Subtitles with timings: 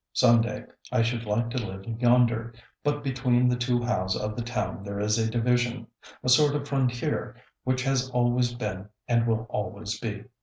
[0.13, 4.41] Some day I should like to live yonder; but between the two halves of the
[4.41, 5.85] town there is a division
[6.23, 7.35] a sort of frontier,
[7.65, 10.23] which has always been and will always be.